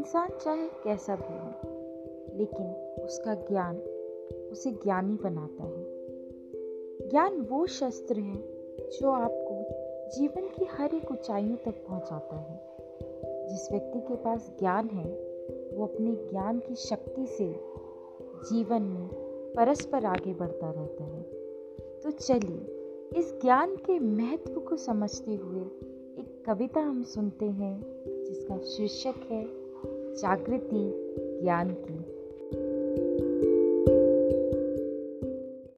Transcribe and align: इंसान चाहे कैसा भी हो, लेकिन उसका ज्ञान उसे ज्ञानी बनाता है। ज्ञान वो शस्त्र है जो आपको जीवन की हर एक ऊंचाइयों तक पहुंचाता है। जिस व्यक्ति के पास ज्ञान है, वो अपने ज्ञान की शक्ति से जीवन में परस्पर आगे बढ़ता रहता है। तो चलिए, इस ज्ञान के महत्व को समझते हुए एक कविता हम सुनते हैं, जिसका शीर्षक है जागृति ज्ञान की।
इंसान 0.00 0.28
चाहे 0.28 0.68
कैसा 0.68 1.16
भी 1.16 1.38
हो, 1.38 1.78
लेकिन 2.38 2.66
उसका 3.04 3.34
ज्ञान 3.34 3.76
उसे 4.52 4.70
ज्ञानी 4.70 5.18
बनाता 5.22 5.64
है। 5.64 5.84
ज्ञान 7.08 7.40
वो 7.40 7.66
शस्त्र 7.66 8.18
है 8.18 8.36
जो 8.88 9.10
आपको 9.10 9.66
जीवन 10.10 10.42
की 10.48 10.64
हर 10.64 10.94
एक 10.94 11.10
ऊंचाइयों 11.10 11.56
तक 11.56 11.70
पहुंचाता 11.70 12.36
है। 12.36 12.76
जिस 13.48 13.72
व्यक्ति 13.72 14.00
के 14.00 14.14
पास 14.16 14.56
ज्ञान 14.58 14.88
है, 14.88 15.10
वो 15.76 15.86
अपने 15.86 16.14
ज्ञान 16.14 16.58
की 16.58 16.74
शक्ति 16.74 17.26
से 17.26 17.54
जीवन 18.52 18.82
में 18.82 19.08
परस्पर 19.56 20.04
आगे 20.04 20.34
बढ़ता 20.34 20.70
रहता 20.70 21.04
है। 21.04 21.22
तो 22.00 22.10
चलिए, 22.10 22.60
इस 23.16 23.40
ज्ञान 23.42 23.76
के 23.76 23.98
महत्व 23.98 24.60
को 24.60 24.76
समझते 24.76 25.34
हुए 25.34 25.60
एक 26.22 26.42
कविता 26.46 26.80
हम 26.80 27.02
सुनते 27.02 27.44
हैं, 27.44 28.04
जिसका 28.24 28.58
शीर्षक 28.58 29.14
है 29.30 29.59
जागृति 30.18 30.92
ज्ञान 31.42 31.70
की। 31.70 31.99